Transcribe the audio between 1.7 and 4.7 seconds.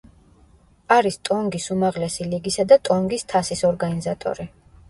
უმაღლესი ლიგისა და ტონგის თასის ორგანიზატორი.